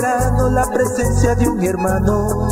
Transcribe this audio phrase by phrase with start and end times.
[0.00, 2.48] La presencia de un hermano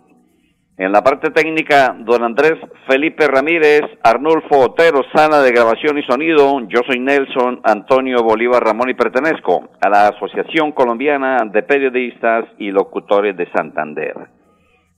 [0.77, 2.55] En la parte técnica, don Andrés
[2.89, 6.58] Felipe Ramírez, Arnulfo Otero, sala de grabación y sonido.
[6.66, 12.72] Yo soy Nelson Antonio Bolívar Ramón y pertenezco a la Asociación Colombiana de Periodistas y
[12.72, 14.15] Locutores de Santander.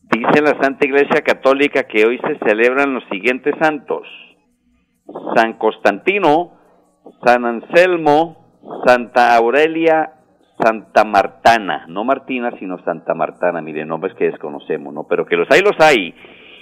[0.01, 4.09] Dice la Santa Iglesia Católica que hoy se celebran los siguientes santos.
[5.35, 6.53] San Constantino,
[7.23, 10.11] San Anselmo, Santa Aurelia
[10.59, 15.05] Santa Martana, no Martina, sino Santa Martana, miren, nombres que desconocemos, ¿no?
[15.05, 16.15] Pero que los hay, los hay.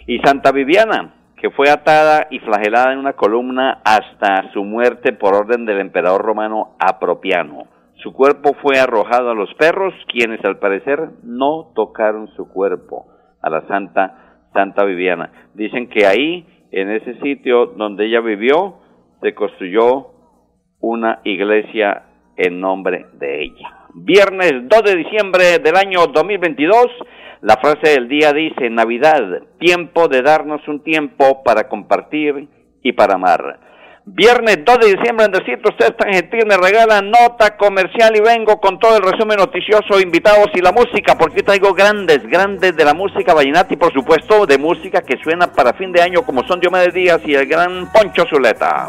[0.06, 5.34] Y Santa Viviana, que fue atada y flagelada en una columna hasta su muerte por
[5.34, 7.68] orden del emperador romano Apropiano.
[8.02, 13.06] Su cuerpo fue arrojado a los perros, quienes al parecer no tocaron su cuerpo,
[13.40, 15.30] a la Santa, Santa Viviana.
[15.54, 18.80] Dicen que ahí, en ese sitio donde ella vivió,
[19.20, 20.08] se construyó
[20.80, 22.02] una iglesia
[22.36, 26.86] en nombre de ella viernes 2 de diciembre del año 2022.
[27.42, 32.48] La frase del día dice, Navidad, tiempo de darnos un tiempo para compartir
[32.82, 33.60] y para amar.
[34.06, 38.78] Viernes 2 de diciembre, Andresito, usted tan gentil, me regala nota comercial y vengo con
[38.78, 43.32] todo el resumen noticioso, invitados y la música, porque traigo grandes, grandes de la música
[43.32, 46.92] vallenata y por supuesto de música que suena para fin de año como son Diomedes
[46.92, 48.88] Díaz y el gran Poncho Zuleta.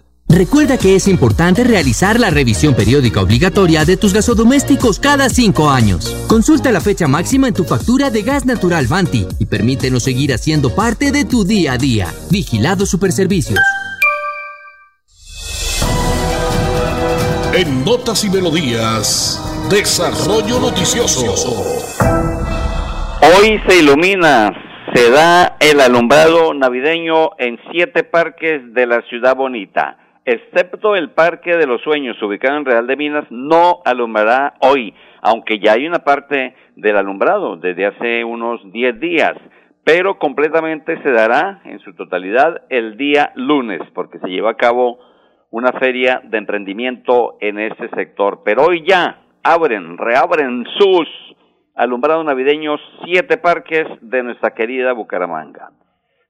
[0.33, 6.25] Recuerda que es importante realizar la revisión periódica obligatoria de tus gasodomésticos cada cinco años.
[6.29, 10.73] Consulta la fecha máxima en tu factura de gas natural Vanti y permítenos seguir haciendo
[10.73, 12.07] parte de tu día a día.
[12.29, 13.59] Vigilado Superservicios.
[17.53, 19.37] En Notas y Melodías,
[19.69, 21.25] Desarrollo Noticioso.
[23.21, 24.53] Hoy se ilumina,
[24.93, 31.57] se da el alumbrado navideño en siete parques de la ciudad bonita excepto el Parque
[31.57, 35.99] de los Sueños, ubicado en Real de Minas, no alumbrará hoy, aunque ya hay una
[35.99, 39.33] parte del alumbrado desde hace unos 10 días,
[39.83, 44.99] pero completamente se dará en su totalidad el día lunes, porque se lleva a cabo
[45.49, 48.41] una feria de emprendimiento en ese sector.
[48.45, 51.07] Pero hoy ya abren, reabren sus
[51.75, 55.71] alumbrado navideño siete parques de nuestra querida Bucaramanga.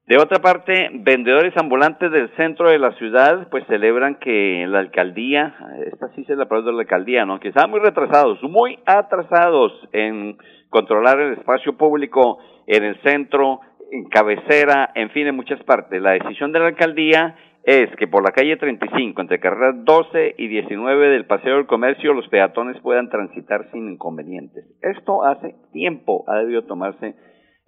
[0.06, 5.54] De otra parte, vendedores ambulantes del centro de la ciudad pues celebran que la alcaldía,
[5.86, 7.38] esta sí se la de la alcaldía, ¿no?
[7.38, 10.36] que están muy retrasados, muy atrasados en
[10.70, 13.60] controlar el espacio público en el centro,
[13.92, 16.02] en cabecera, en fin, en muchas partes.
[16.02, 20.48] La decisión de la alcaldía es que por la calle 35, entre carreras 12 y
[20.48, 24.64] 19 del Paseo del Comercio, los peatones puedan transitar sin inconvenientes.
[24.80, 27.14] Esto hace tiempo ha debido tomarse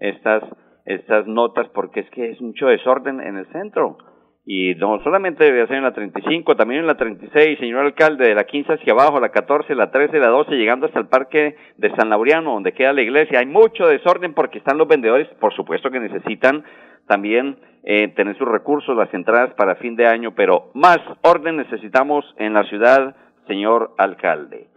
[0.00, 0.42] estas
[0.84, 3.98] estas notas porque es que es mucho desorden en el centro.
[4.46, 8.34] Y no solamente debe ser en la 35, también en la 36, señor alcalde, de
[8.34, 11.96] la 15 hacia abajo, la 14, la 13, la 12, llegando hasta el parque de
[11.96, 13.38] San Laureano, donde queda la iglesia.
[13.38, 16.62] Hay mucho desorden porque están los vendedores, por supuesto que necesitan
[17.06, 22.24] también eh, tener sus recursos, las entradas para fin de año, pero más orden necesitamos
[22.36, 23.16] en la ciudad,
[23.46, 24.68] señor alcalde.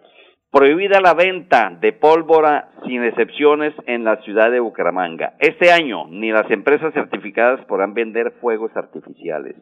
[0.57, 5.33] Prohibida la venta de pólvora sin excepciones en la ciudad de Bucaramanga.
[5.37, 9.55] Este año ni las empresas certificadas podrán vender fuegos artificiales.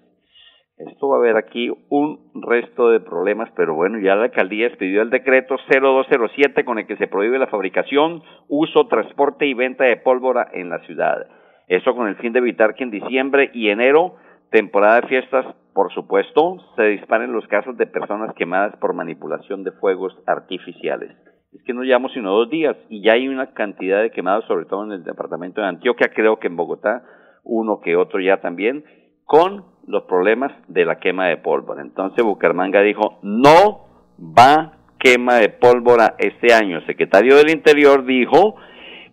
[0.77, 5.01] Esto va a haber aquí un resto de problemas, pero bueno, ya la alcaldía expidió
[5.01, 9.97] el decreto 0207 con el que se prohíbe la fabricación, uso, transporte y venta de
[9.97, 11.27] pólvora en la ciudad.
[11.67, 14.15] Eso con el fin de evitar que en diciembre y enero,
[14.51, 19.71] temporada de fiestas, por supuesto, se disparen los casos de personas quemadas por manipulación de
[19.73, 21.11] fuegos artificiales.
[21.53, 24.65] Es que no llevamos sino dos días y ya hay una cantidad de quemados, sobre
[24.65, 27.03] todo en el departamento de Antioquia, creo que en Bogotá,
[27.43, 28.83] uno que otro ya también,
[29.25, 31.81] con los problemas de la quema de pólvora.
[31.81, 33.85] Entonces Bucaramanga dijo, no
[34.17, 36.77] va quema de pólvora este año.
[36.77, 38.55] El secretario del Interior dijo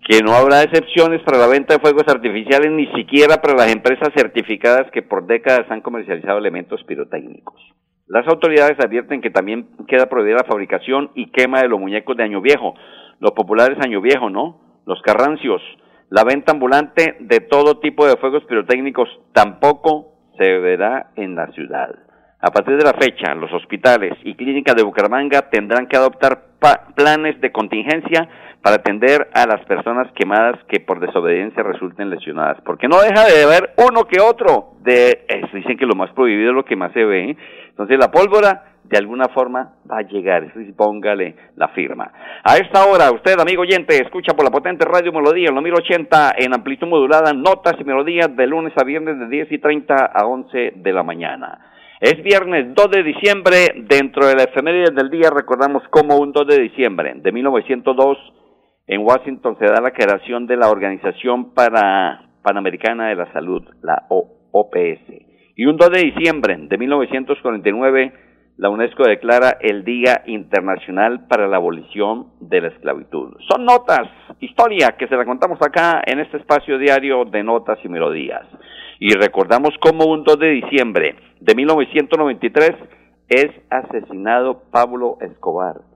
[0.06, 4.08] que no habrá excepciones para la venta de fuegos artificiales, ni siquiera para las empresas
[4.16, 7.60] certificadas que por décadas han comercializado elementos pirotécnicos.
[8.08, 12.25] Las autoridades advierten que también queda prohibida la fabricación y quema de los muñecos de
[12.25, 12.75] año viejo,
[13.20, 14.60] los populares año viejo, ¿no?
[14.87, 15.62] Los carrancios,
[16.10, 21.90] la venta ambulante de todo tipo de fuegos pirotécnicos tampoco se verá en la ciudad.
[22.40, 26.56] A partir de la fecha, los hospitales y clínicas de Bucaramanga tendrán que adoptar
[26.96, 28.28] planes de contingencia
[28.62, 32.59] para atender a las personas quemadas que por desobediencia resulten lesionadas.
[32.64, 34.75] Porque no deja de haber uno que otro.
[34.82, 37.31] De, dicen que lo más prohibido es lo que más se ve.
[37.31, 37.37] ¿eh?
[37.70, 40.44] Entonces la pólvora de alguna forma va a llegar.
[40.44, 42.12] Eso sí, póngale la firma.
[42.44, 46.35] A esta hora, usted, amigo oyente, escucha por la potente radio Melodía en los 1080
[46.38, 50.26] en amplitud modulada, notas y melodías de lunes a viernes de 10 y 30 a
[50.26, 51.73] 11 de la mañana.
[52.00, 56.47] Es viernes 2 de diciembre, dentro de la efeméride del día recordamos como un 2
[56.49, 58.19] de diciembre de 1902
[58.93, 64.05] en Washington se da la creación de la Organización para, Panamericana de la Salud, la
[64.11, 65.09] OPS.
[65.56, 68.12] Y un 2 de diciembre de 1949,
[68.59, 73.35] la UNESCO declara el Día Internacional para la Abolición de la Esclavitud.
[73.49, 74.11] Son notas,
[74.41, 78.47] historia, que se la contamos acá en este espacio diario de notas y melodías.
[79.00, 82.73] Y recordamos cómo un 2 de diciembre de 1993
[83.31, 85.92] es asesinado Pablo Escobar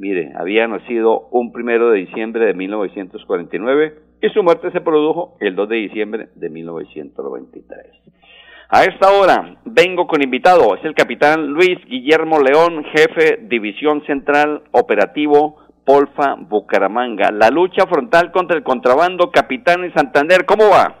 [0.00, 5.54] Mire, había nacido un primero de diciembre de 1949 y su muerte se produjo el
[5.54, 7.86] 2 de diciembre de 1993.
[8.70, 14.62] A esta hora vengo con invitado, es el capitán Luis Guillermo León, jefe División Central
[14.70, 17.30] Operativo Polfa Bucaramanga.
[17.30, 20.96] La lucha frontal contra el contrabando, capitán en Santander, ¿cómo va?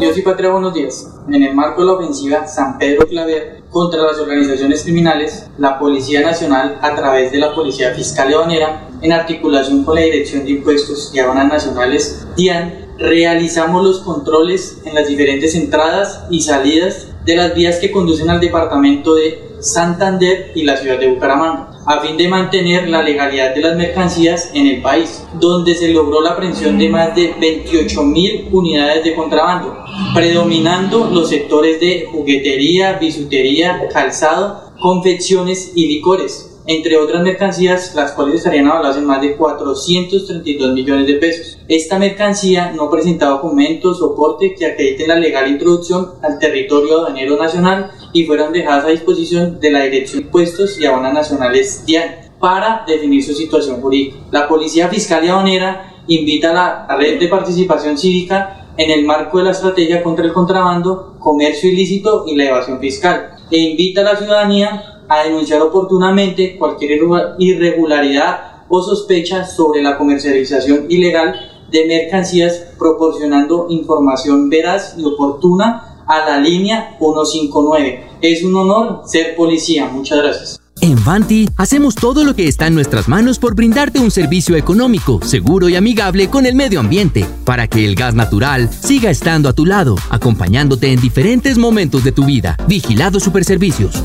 [0.00, 1.22] Yo soy Patria, buenos días.
[1.28, 6.20] En el marco de la ofensiva San Pedro Claver contra las organizaciones criminales, la Policía
[6.20, 11.12] Nacional, a través de la Policía Fiscal Leonera, en articulación con la Dirección de Impuestos
[11.14, 17.54] y Aduanas Nacionales, DIAN, realizamos los controles en las diferentes entradas y salidas de las
[17.54, 22.28] vías que conducen al departamento de Santander y la ciudad de Bucaramanga a fin de
[22.28, 26.90] mantener la legalidad de las mercancías en el país, donde se logró la aprehensión de
[26.90, 29.74] más de 28.000 unidades de contrabando,
[30.14, 38.34] predominando los sectores de juguetería, bisutería, calzado, confecciones y licores, entre otras mercancías, las cuales
[38.34, 41.58] estarían avaladas en más de 432 millones de pesos.
[41.68, 47.92] Esta mercancía no presentaba documentos, soporte que acrediten la legal introducción al territorio aduanero nacional
[48.12, 52.84] y fueron dejadas a disposición de la Dirección de Impuestos y Aduanas Nacionales DIAN para
[52.86, 54.16] definir su situación jurídica.
[54.30, 59.38] La Policía Fiscal y Aduanera invita a la red de participación cívica en el marco
[59.38, 64.04] de la estrategia contra el contrabando, comercio ilícito y la evasión fiscal e invita a
[64.04, 67.00] la ciudadanía a denunciar oportunamente cualquier
[67.38, 71.34] irregularidad o sospecha sobre la comercialización ilegal
[71.70, 78.06] de mercancías proporcionando información veraz y oportuna a la línea 159.
[78.20, 79.86] Es un honor ser policía.
[79.86, 80.60] Muchas gracias.
[80.80, 85.20] En Vanti hacemos todo lo que está en nuestras manos por brindarte un servicio económico,
[85.24, 89.52] seguro y amigable con el medio ambiente, para que el gas natural siga estando a
[89.52, 92.56] tu lado, acompañándote en diferentes momentos de tu vida.
[92.68, 94.04] Vigilado Superservicios.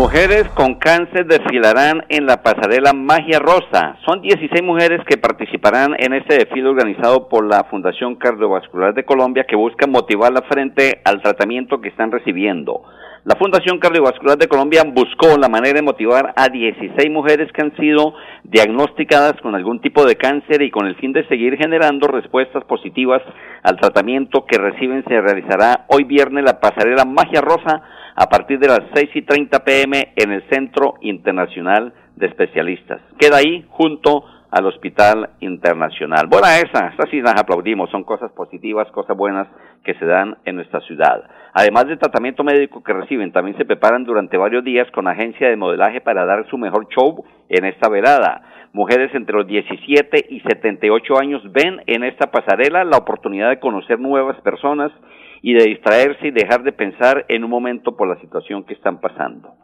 [0.00, 3.98] Mujeres con cáncer desfilarán en la pasarela Magia Rosa.
[4.06, 9.44] Son 16 mujeres que participarán en este desfile organizado por la Fundación Cardiovascular de Colombia
[9.46, 12.80] que busca motivarla frente al tratamiento que están recibiendo.
[13.24, 17.76] La Fundación Cardiovascular de Colombia buscó la manera de motivar a 16 mujeres que han
[17.76, 18.14] sido
[18.44, 23.20] diagnosticadas con algún tipo de cáncer y con el fin de seguir generando respuestas positivas
[23.62, 27.82] al tratamiento que reciben se realizará hoy viernes la pasarela Magia Rosa
[28.20, 33.00] a partir de las 6 y 30 pm en el Centro Internacional de Especialistas.
[33.18, 36.26] Queda ahí junto al Hospital Internacional.
[36.26, 39.48] Buena esa, estas sí las aplaudimos, son cosas positivas, cosas buenas
[39.84, 41.24] que se dan en nuestra ciudad.
[41.54, 45.56] Además del tratamiento médico que reciben, también se preparan durante varios días con agencia de
[45.56, 48.42] modelaje para dar su mejor show en esta velada.
[48.74, 53.98] Mujeres entre los 17 y 78 años ven en esta pasarela la oportunidad de conocer
[53.98, 54.92] nuevas personas
[55.42, 59.00] y de distraerse y dejar de pensar en un momento por la situación que están
[59.00, 59.54] pasando.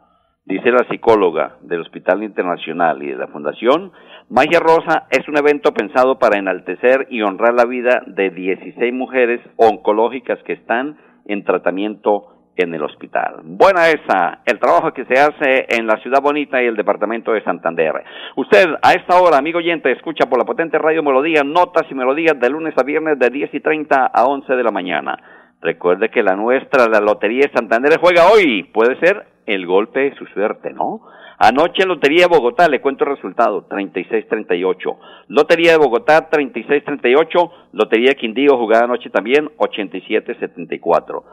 [0.45, 3.91] Dice la psicóloga del Hospital Internacional y de la Fundación,
[4.29, 9.41] Magia Rosa es un evento pensado para enaltecer y honrar la vida de 16 mujeres
[9.57, 13.41] oncológicas que están en tratamiento en el hospital.
[13.43, 17.43] Buena esa, el trabajo que se hace en la ciudad bonita y el departamento de
[17.43, 17.93] Santander.
[18.35, 22.39] Usted a esta hora, amigo oyente, escucha por la potente radio Melodía, notas y melodías
[22.39, 25.17] de lunes a viernes de 10 y 30 a 11 de la mañana.
[25.61, 28.63] Recuerde que la nuestra, la Lotería de Santander, juega hoy.
[28.63, 31.01] Puede ser el golpe de su suerte, ¿no?
[31.39, 34.97] Anoche Lotería de Bogotá, le cuento el resultado, 36-38.
[35.27, 37.51] Lotería de Bogotá, 36-38.
[37.73, 41.23] Lotería de Quindío, jugada anoche también, 87-74.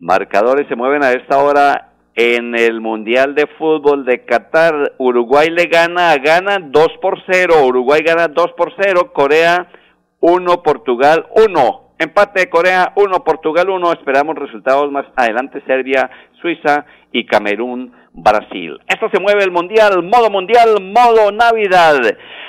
[0.00, 4.94] Marcadores se mueven a esta hora en el Mundial de Fútbol de Qatar.
[4.98, 7.66] Uruguay le gana, gana 2 por 0.
[7.66, 9.12] Uruguay gana 2 por 0.
[9.12, 9.68] Corea
[10.20, 11.83] 1, Portugal 1.
[11.98, 13.92] Empate Corea 1, Portugal 1.
[13.92, 15.62] Esperamos resultados más adelante.
[15.66, 16.10] Serbia,
[16.40, 18.78] Suiza y Camerún, Brasil.
[18.88, 22.00] Esto se mueve el mundial, modo mundial, modo Navidad.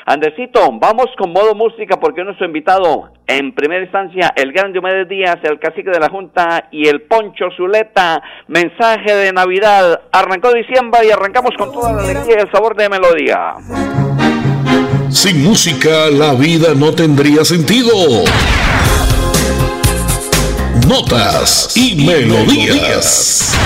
[0.07, 5.37] Andesito, vamos con modo música porque nuestro invitado, en primera instancia, el gran Diomedes Díaz,
[5.43, 8.21] el cacique de la Junta y el Poncho Zuleta.
[8.47, 10.01] Mensaje de Navidad.
[10.11, 13.53] Arrancó diciembre y arrancamos con toda la alegría y el sabor de melodía.
[15.09, 17.91] Sin música la vida no tendría sentido.
[20.87, 23.57] Notas y melodías.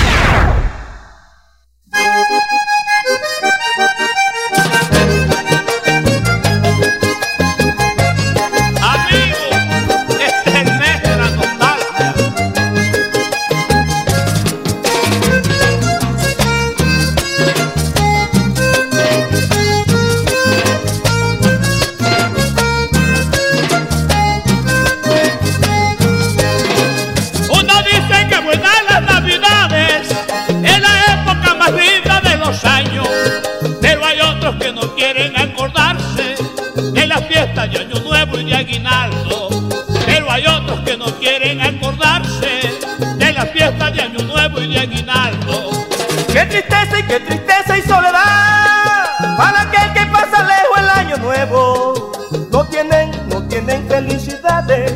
[46.49, 52.11] Qué tristeza y soledad para aquel que pasa lejos el año nuevo.
[52.51, 54.93] No tienen, no tienen felicidades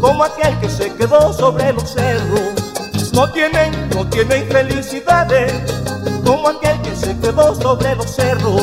[0.00, 3.12] como aquel que se quedó sobre los cerros.
[3.12, 5.52] No tienen, no tienen felicidades
[6.24, 8.62] como aquel que se quedó sobre los cerros.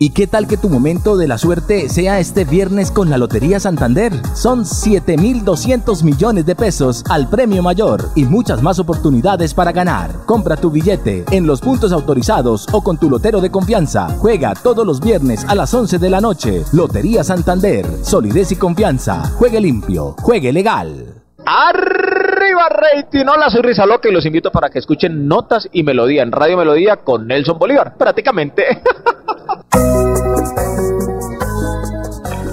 [0.00, 3.58] ¿Y qué tal que tu momento de la suerte sea este viernes con la Lotería
[3.58, 4.12] Santander?
[4.32, 10.12] Son 7.200 millones de pesos al premio mayor y muchas más oportunidades para ganar.
[10.24, 14.08] Compra tu billete en los puntos autorizados o con tu lotero de confianza.
[14.18, 16.62] Juega todos los viernes a las 11 de la noche.
[16.72, 17.84] Lotería Santander.
[18.02, 19.24] Solidez y confianza.
[19.30, 20.14] Juegue limpio.
[20.22, 21.22] Juegue legal.
[21.44, 26.22] Arriba rating, hola soy Risa Loca y los invito para que escuchen Notas y Melodía
[26.22, 28.82] en Radio Melodía con Nelson Bolívar, prácticamente.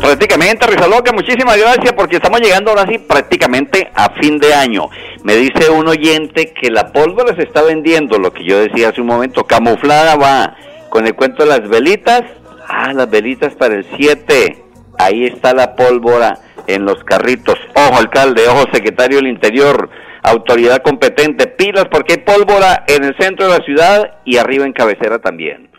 [0.01, 4.89] Prácticamente, Rizaloca, muchísimas gracias porque estamos llegando ahora sí prácticamente a fin de año.
[5.24, 9.01] Me dice un oyente que la pólvora se está vendiendo, lo que yo decía hace
[9.01, 10.55] un momento, camuflada va
[10.89, 12.22] con el cuento de las velitas.
[12.67, 14.63] Ah, las velitas para el 7.
[14.98, 17.55] Ahí está la pólvora en los carritos.
[17.74, 19.89] Ojo, alcalde, ojo, secretario del Interior,
[20.24, 24.74] autoridad competente, pilas porque hay pólvora en el centro de la ciudad y arriba en
[24.74, 25.70] cabecera también.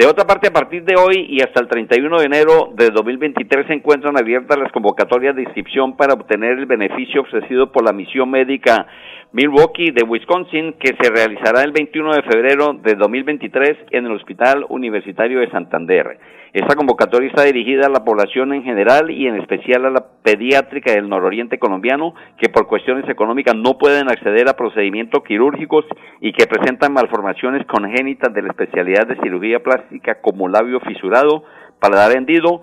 [0.00, 3.66] De otra parte, a partir de hoy y hasta el 31 de enero de 2023
[3.66, 8.30] se encuentran abiertas las convocatorias de inscripción para obtener el beneficio ofrecido por la misión
[8.30, 8.86] médica
[9.32, 14.64] Milwaukee de Wisconsin que se realizará el 21 de febrero de 2023 en el Hospital
[14.70, 16.18] Universitario de Santander.
[16.52, 20.92] Esta convocatoria está dirigida a la población en general y en especial a la pediátrica
[20.92, 25.84] del nororiente colombiano que por cuestiones económicas no pueden acceder a procedimientos quirúrgicos
[26.20, 31.44] y que presentan malformaciones congénitas de la especialidad de cirugía plástica como labio fisurado,
[31.78, 32.62] paladar hendido,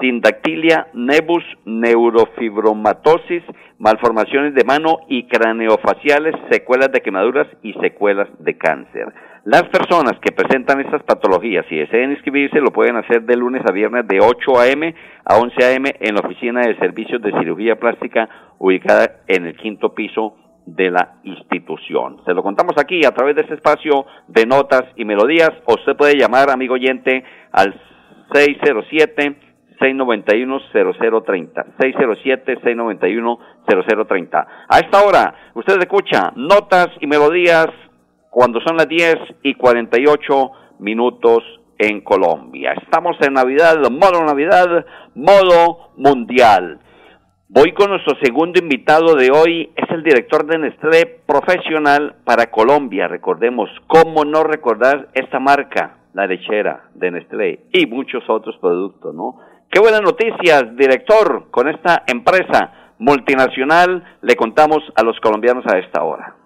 [0.00, 3.42] sindactilia, nebus, neurofibromatosis,
[3.78, 9.12] malformaciones de mano y craneofaciales, secuelas de quemaduras y secuelas de cáncer.
[9.46, 13.70] Las personas que presentan estas patologías y deseen inscribirse lo pueden hacer de lunes a
[13.70, 14.92] viernes de 8 a.m.
[15.24, 15.94] a 11 a.m.
[16.00, 18.28] en la oficina de servicios de cirugía plástica
[18.58, 20.34] ubicada en el quinto piso
[20.66, 22.16] de la institución.
[22.26, 25.52] Se lo contamos aquí a través de este espacio de notas y melodías.
[25.66, 27.72] O usted puede llamar, amigo oyente, al
[28.32, 29.36] 607
[29.78, 31.76] 691-0030.
[31.78, 34.46] 607-691-0030.
[34.68, 37.68] A esta hora, usted escucha notas y melodías
[38.36, 41.42] cuando son las 10 y 48 minutos
[41.78, 42.74] en Colombia.
[42.82, 46.78] Estamos en Navidad, modo Navidad, modo mundial.
[47.48, 53.08] Voy con nuestro segundo invitado de hoy, es el director de Nestlé Profesional para Colombia.
[53.08, 59.40] Recordemos, ¿cómo no recordar esta marca, la lechera de Nestlé y muchos otros productos, ¿no?
[59.70, 66.02] Qué buenas noticias, director, con esta empresa multinacional le contamos a los colombianos a esta
[66.02, 66.36] hora.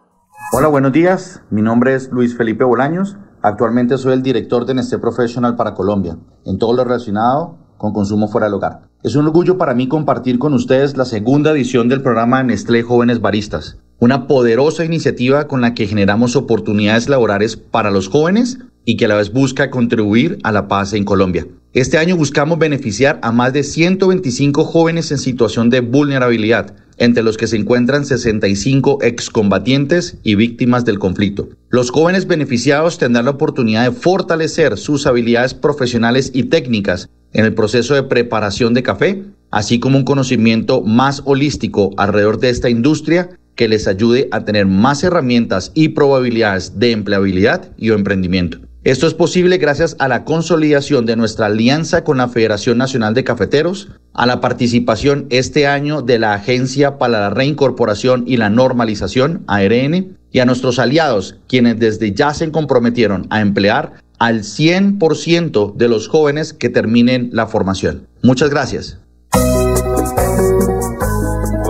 [0.53, 1.43] Hola, buenos días.
[1.51, 3.17] Mi nombre es Luis Felipe Bolaños.
[3.41, 8.27] Actualmente soy el director de Nestlé Professional para Colombia, en todo lo relacionado con consumo
[8.27, 8.81] fuera del hogar.
[9.05, 13.21] Es un orgullo para mí compartir con ustedes la segunda edición del programa Nestlé Jóvenes
[13.21, 19.05] Baristas, una poderosa iniciativa con la que generamos oportunidades laborales para los jóvenes y que
[19.05, 21.47] a la vez busca contribuir a la paz en Colombia.
[21.75, 27.37] Este año buscamos beneficiar a más de 125 jóvenes en situación de vulnerabilidad, entre los
[27.37, 31.49] que se encuentran 65 excombatientes y víctimas del conflicto.
[31.71, 37.55] Los jóvenes beneficiados tendrán la oportunidad de fortalecer sus habilidades profesionales y técnicas en el
[37.55, 43.31] proceso de preparación de café, así como un conocimiento más holístico alrededor de esta industria
[43.55, 48.59] que les ayude a tener más herramientas y probabilidades de empleabilidad y o emprendimiento.
[48.83, 53.25] Esto es posible gracias a la consolidación de nuestra alianza con la Federación Nacional de
[53.25, 59.45] Cafeteros, a la participación este año de la Agencia para la Reincorporación y la Normalización,
[59.49, 65.89] ARN, y a nuestros aliados, quienes desde ya se comprometieron a emplear al 100% de
[65.89, 68.07] los jóvenes que terminen la formación.
[68.23, 68.99] Muchas gracias.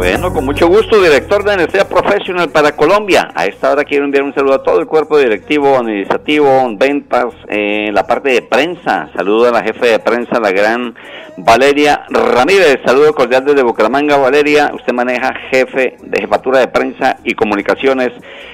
[0.00, 3.28] Bueno, con mucho gusto, director de Energía Profesional para Colombia.
[3.34, 7.90] A esta hora quiero enviar un saludo a todo el cuerpo directivo, administrativo, ventas, eh,
[7.92, 9.10] la parte de prensa.
[9.14, 10.94] Saludo a la jefe de prensa, la gran
[11.36, 12.78] Valeria Ramírez.
[12.82, 14.70] Saludo cordial desde Bucaramanga, Valeria.
[14.74, 18.08] Usted maneja jefe de jefatura de prensa y comunicaciones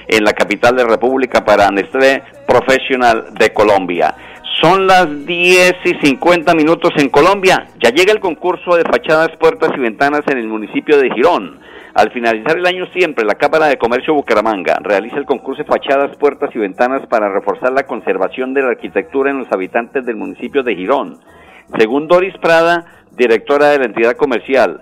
[0.09, 4.13] en la capital de República para Nestlé Profesional de Colombia.
[4.61, 7.67] Son las 10 y 50 minutos en Colombia.
[7.79, 11.59] Ya llega el concurso de fachadas, puertas y ventanas en el municipio de Girón.
[11.93, 16.17] Al finalizar el año siempre, la Cámara de Comercio Bucaramanga realiza el concurso de fachadas,
[16.17, 20.63] puertas y ventanas para reforzar la conservación de la arquitectura en los habitantes del municipio
[20.63, 21.19] de Girón.
[21.77, 24.81] Según Doris Prada, directora de la entidad comercial,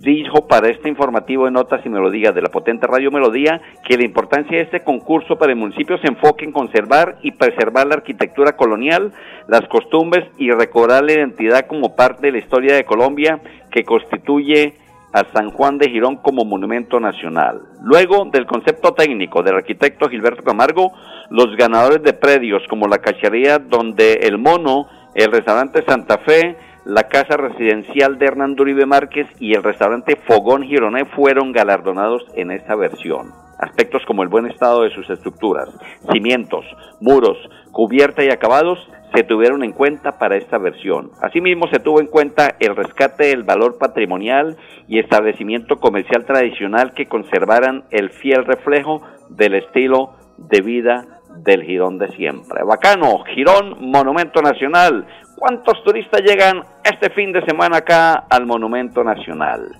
[0.00, 4.04] dijo para este informativo de Notas y Melodías de la potente Radio Melodía que la
[4.04, 8.56] importancia de este concurso para el municipio se enfoque en conservar y preservar la arquitectura
[8.56, 9.12] colonial,
[9.46, 14.74] las costumbres y recobrar la identidad como parte de la historia de Colombia que constituye
[15.12, 17.62] a San Juan de Girón como monumento nacional.
[17.82, 20.92] Luego del concepto técnico del arquitecto Gilberto Camargo,
[21.30, 26.56] los ganadores de predios como la cachería donde el mono, el restaurante Santa Fe,
[26.88, 32.50] la casa residencial de Hernando Uribe Márquez y el restaurante Fogón Gironé fueron galardonados en
[32.50, 33.30] esta versión.
[33.58, 35.68] Aspectos como el buen estado de sus estructuras,
[36.10, 36.64] cimientos,
[36.98, 37.36] muros,
[37.72, 38.78] cubierta y acabados
[39.14, 41.10] se tuvieron en cuenta para esta versión.
[41.20, 47.04] Asimismo, se tuvo en cuenta el rescate del valor patrimonial y establecimiento comercial tradicional que
[47.04, 52.64] conservaran el fiel reflejo del estilo de vida del Girón de siempre.
[52.64, 55.06] Bacano, Girón, Monumento Nacional.
[55.38, 59.70] ¿Cuántos turistas llegan este fin de semana acá al Monumento Nacional?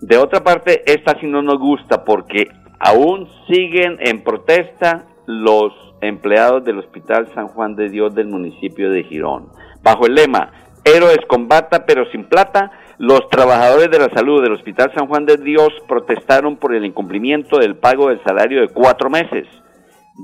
[0.00, 6.64] De otra parte, esta sí no nos gusta porque aún siguen en protesta los empleados
[6.64, 9.48] del Hospital San Juan de Dios del municipio de Girón.
[9.82, 10.50] Bajo el lema,
[10.82, 15.26] héroes con bata pero sin plata, los trabajadores de la salud del Hospital San Juan
[15.26, 19.46] de Dios protestaron por el incumplimiento del pago del salario de cuatro meses.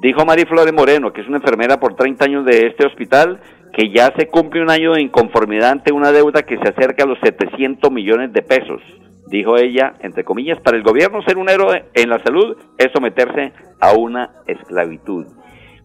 [0.01, 3.41] Dijo María Flores Moreno, que es una enfermera por 30 años de este hospital,
[3.77, 7.07] que ya se cumple un año de inconformidad ante una deuda que se acerca a
[7.07, 8.83] los 700 millones de pesos.
[9.29, 13.53] Dijo ella, entre comillas, para el gobierno ser un héroe en la salud es someterse
[13.81, 15.27] a una esclavitud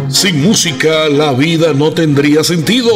[0.08, 2.90] Sin música la vida no tendría sentido.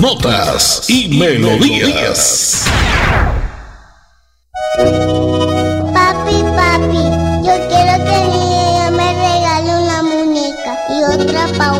[0.00, 2.70] Notas y melodías.
[4.78, 7.02] Papi, papi,
[7.42, 11.72] yo quiero que mi me regale una muñeca y otra pa'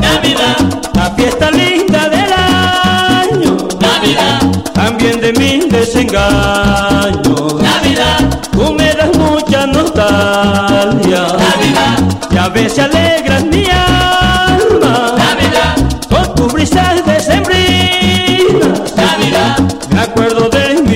[0.00, 0.56] Navidad,
[0.94, 3.68] la fiesta linda del año.
[3.78, 4.40] Navidad,
[4.72, 7.60] también de mil desengaños.
[7.60, 11.26] Navidad, tú me das mucha nostalgia.
[11.26, 11.98] Navidad,
[12.30, 13.61] y a veces alegras mi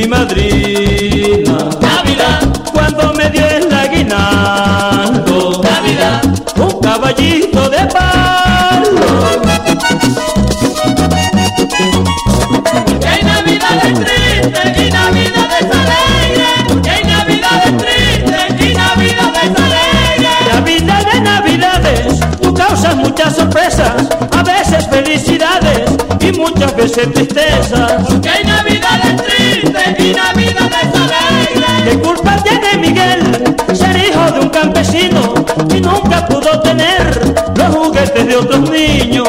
[0.06, 1.58] mi madrina.
[1.80, 2.40] Navidad,
[2.72, 5.62] cuando me dio el aguinaldo.
[5.62, 6.22] Navidad,
[6.56, 9.40] un caballito de palo.
[12.86, 16.48] Porque hay navidades tristes y navidades alegres.
[16.68, 20.54] Porque hay navidades tristes y navidades alegres.
[20.54, 25.90] Navidades, navidades, tú causas muchas sorpresas, a veces felicidades
[26.20, 28.04] y muchas veces tristezas.
[28.08, 28.85] Porque hay navidades
[30.14, 31.84] alegres.
[31.84, 35.34] ¿Qué culpa tiene Miguel ser hijo de un campesino
[35.74, 39.28] y nunca pudo tener los juguetes de otros niños?